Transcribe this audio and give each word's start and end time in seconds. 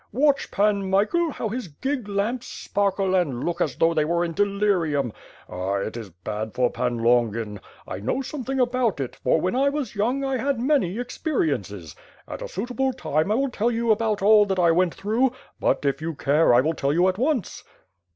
"Watch, 0.11 0.49
Pan 0.49 0.89
Michael, 0.89 1.29
how 1.29 1.47
his 1.49 1.67
gig 1.67 2.07
lamps 2.07 2.47
sparkle 2.47 3.13
and 3.13 3.43
look 3.43 3.61
as 3.61 3.75
though 3.75 3.93
they 3.93 4.03
were 4.03 4.25
in 4.25 4.33
delirium. 4.33 5.13
Ah, 5.47 5.73
it 5.75 5.95
is 5.95 6.09
bad 6.09 6.55
for 6.55 6.71
Pan 6.71 6.97
Longin. 6.97 7.59
I 7.87 7.99
know 7.99 8.23
something 8.23 8.59
about 8.59 8.99
it, 8.99 9.17
for 9.17 9.39
when 9.39 9.55
I 9.55 9.69
was 9.69 9.93
younf^ 9.93 10.25
I 10.25 10.37
had 10.39 10.59
many 10.59 10.97
experiences. 10.97 11.95
At 12.27 12.41
a 12.41 12.47
suitable 12.47 12.93
time, 12.93 13.31
I 13.31 13.35
will 13.35 13.51
tell 13.51 13.69
you 13.69 13.91
about 13.91 14.23
all 14.23 14.43
that 14.47 14.57
I 14.57 14.71
went 14.71 14.95
through; 14.95 15.33
but, 15.59 15.85
if 15.85 16.01
you 16.01 16.15
care, 16.15 16.51
I 16.51 16.61
will 16.61 16.73
tell 16.73 16.91
you 16.91 17.07
at 17.07 17.19
once." 17.19 17.63